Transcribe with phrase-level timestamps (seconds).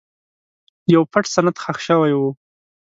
[0.93, 2.21] یو پټ سند ښخ شوی و.